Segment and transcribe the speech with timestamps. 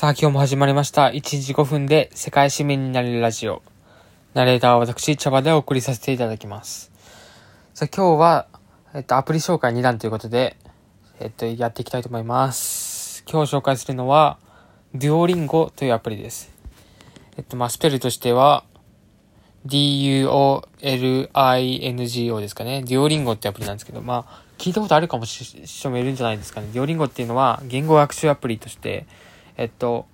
[0.00, 1.08] さあ、今日も始まりました。
[1.08, 3.60] 1時5分で世界市民になれるラジオ。
[4.32, 6.90] ナレーターは私、茶葉でお送りさせていただきます。
[7.74, 8.46] さあ、今日は、
[8.94, 10.56] えっと、アプリ紹介2弾ということで、
[11.18, 13.24] えっと、やっていきたいと思います。
[13.30, 14.38] 今日紹介するのは、
[14.94, 16.50] デュオリンゴというアプリです。
[17.36, 18.64] えっと、まあ、スペルとしては、
[19.66, 20.80] D-U-O-L-I-N-G-O
[22.40, 22.80] ですかね。
[22.84, 26.68] デュオリンゴってアプリなんですけど、まあ、聞いたことあるかもしれ人もいるんじゃないですかね。
[26.72, 29.04] デュオリンゴっていうのは、言語学習アプリとして、
[29.56, 30.06] えっと、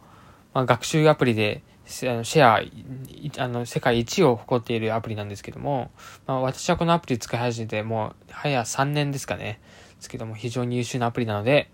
[0.54, 5.90] まあ、学習アプリで、シェア、あの、世界一を誇っているアプリなんですけども、
[6.26, 9.60] まあ、私はこのアプリ使い始めて、もう、早3年ですかね。
[9.96, 11.70] ですけども、非常に優秀なアプリなので、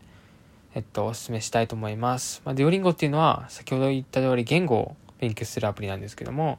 [0.74, 2.42] えっと、お勧めしたいと思います。
[2.44, 6.58] まあ、デュオリンゴっていうのは、先ほど言った通り言語を勉強するアプリなんですけども、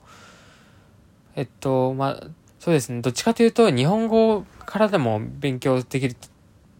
[1.35, 2.27] えっと、まあ、
[2.59, 3.01] そうですね。
[3.01, 6.15] どっちかというと、日本語からでも勉強できる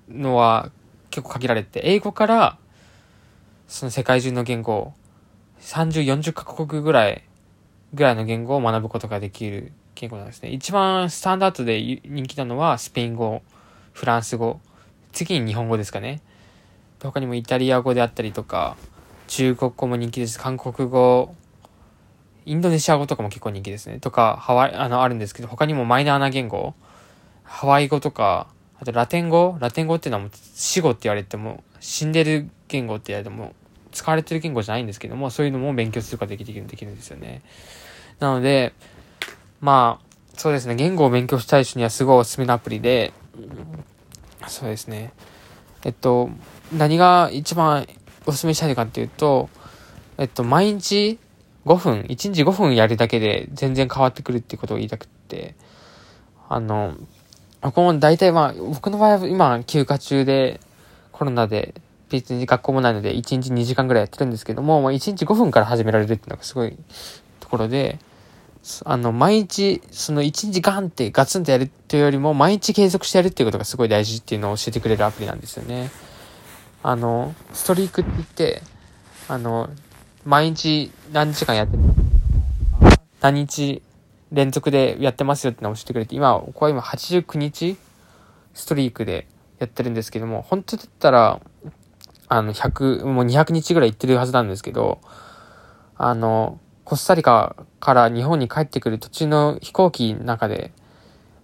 [0.10, 0.72] のは
[1.10, 2.58] 結構限られて、英語から、
[3.68, 4.94] その世界中の言語を、
[5.62, 7.24] 30、40カ国ぐらい、
[7.94, 10.50] ぐらいの言語を学ぶことができる言語なんですね。
[10.50, 13.42] 一番スタンダードで人気なのはスペイン語、
[13.94, 14.60] フランス語、
[15.12, 16.22] 次に日本語ですかね。
[17.02, 18.78] 他にもイタリア語であったりとか、
[19.28, 20.40] 中国語も人気です。
[20.40, 21.36] 韓国語、
[22.46, 24.00] インドネシア語とかも結構人気ですね。
[24.00, 26.74] とか、ハワイ、あの、あるんですけど、他にもマイナーな言語、
[27.44, 28.48] ハワイ語とか、
[28.80, 33.54] あとラテン語ラテン語っていうのはもう死語って言われても、死んでる言語って言われても、
[33.92, 37.42] 使われてる言語じゃないんですけども、そういうのも勉強することができるできるんですよね。
[38.20, 38.72] なので、
[39.60, 43.12] まあ、そうですね、言語を勉強したい人にはすごいおすすめのアプリで、
[44.48, 45.12] そうですね。
[45.84, 46.30] えっと、
[46.72, 47.86] 何が一番
[48.26, 49.50] おすすめしたいかっていうと、
[50.18, 51.20] えっと、毎日
[51.66, 55.56] 5分、1日5分やるだけで全然変わってくるってことを言いたくって、
[56.48, 56.96] あの、
[57.62, 60.62] 僕も大体まあ、僕の場合は今休暇中で
[61.24, 61.74] コロナで
[62.10, 66.78] 別に学校もないので1日2時間ぐらいやってるんですけども、まあ、1日5分から始められるっていうのがすごい
[67.40, 67.98] ところで、
[68.84, 75.92] あの、毎日、その1日ガンってガツンとやるっていうよりも、毎日継続してやるっていうことがすごい大事っていうのを教えてくれるアプリなんですよね。
[76.84, 78.62] あの、ストリークって言って、
[79.30, 79.70] あの、
[80.26, 81.78] 毎日何時間やって
[83.22, 83.82] 何日
[84.34, 87.78] 連続でやってますよってのを教えてくれて、今、ここは今89日
[88.54, 89.28] ストリークで
[89.64, 91.40] やってるんですけども、本当だったら、
[92.28, 95.00] あの、100、もう200日ぐらい行ってるはずなんですけど、
[95.98, 100.74] あの、コスタリカから日本に帰ってくる途中の飛行機の中で、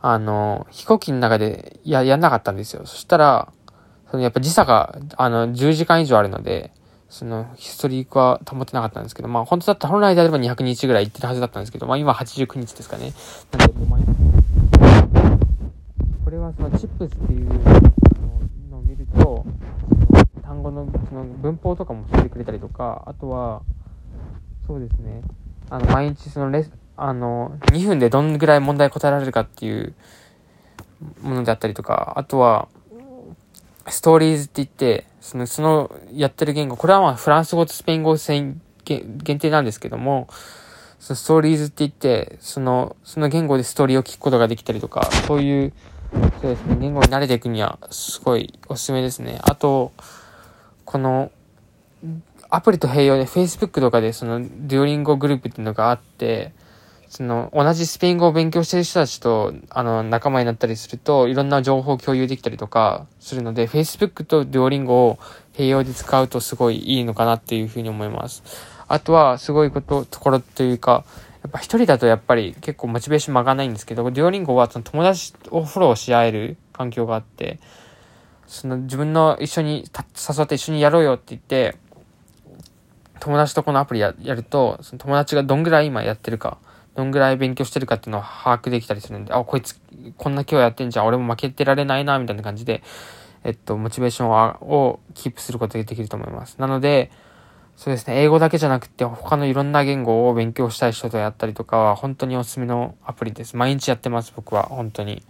[0.02, 2.86] あの、飛行機の中でや、やんなかったんですよ。
[2.86, 3.52] そしたら、
[4.12, 6.72] そのやっぱ時差が、あの、10時間以上あるので、
[7.10, 13.14] その、ヒストリークは保てなかったんですけど、まあ本当だったら本来であれば200日ぐらい行ってるはずだったんですけど、まあ今89日ですかね。
[13.52, 13.74] なんで、
[16.24, 17.99] これはそのチップスっていう
[19.18, 19.46] と、
[20.44, 23.62] 単語のその文法とかも教えてくれたりとか、あとは、
[24.68, 25.22] そうですね、
[25.70, 26.66] あの、毎日そのレ、
[26.98, 29.94] あの、2分でどんぐらい問題答えられるかっていう
[31.22, 32.68] ものであったりとか、あとは、
[33.88, 40.28] ストーリーズって言って、その、そのやってる言語、これはまあフランス語とスペイン語限限定なんですけども、
[41.00, 45.74] そのストーリーズって言って、その、その言語でストーリーを聞くことができたりとか、そういう、
[46.42, 49.40] そうですね、言語に慣れていくには、すごいおすすめですね。
[49.42, 49.92] あと、
[50.86, 51.32] この、
[52.50, 56.54] アプリと併用で Facebook とかでその、デュオリンゴグループっていうのがあって、
[57.10, 65.20] その、同じスペイン語を勉強してる人たちと、あの、仲間になったりすると、いろんな情報を共有できたりとかするので、Facebook とデュオリンゴを
[65.54, 68.44] 併用で使うとすごいいいのかなっていうふうに思います。
[68.88, 71.04] あとは、すごいこと、ところというか、
[71.44, 77.60] やっぱ一人だとやっぱり結構モチベーションも上がないんですけど、デュオリンゴはその友達をフォローし合える環境があって、
[78.46, 81.78] その自分の一緒に誘って一緒にやろうよって言って、
[83.20, 86.58] 友達とこのアプリややると、その友達がどんぐらい今やってるか、
[86.96, 89.80] どんぐらい勉強してるかっていうのを把握できたりするんで、あ、こいつ、
[90.18, 92.84] こんな今日やってんじゃん、俺も負けてられないな、みたいな感じで、
[93.44, 96.58] えっと、モチベーションををキープすることができると思います。
[96.58, 97.12] なので、
[97.80, 103.56] そうですね、英語だけじゃなくて、他のいろんな言語を勉強したい人とやったりとかは、本当におすすめのアプリです。
[103.56, 105.24] 毎日やってます、僕は、本当に。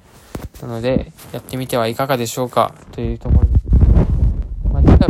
[0.60, 3.66] なので、やってみてはいかがでしょうか、というところです。
[4.74, 5.10] まあ、次回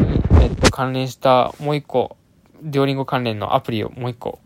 [0.00, 2.16] に、えっと、関連したもう一個、
[2.62, 4.38] デュオリンゴ関連のアプリをもう一個、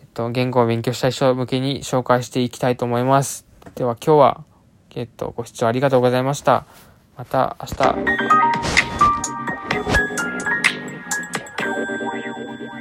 [0.00, 3.46] えっと、言語を勉強したい人向けに紹介していきたいと思います。
[3.76, 4.44] では今日は、
[4.96, 6.66] えっと、ご視聴ありがとうございました。
[7.16, 8.53] また明日。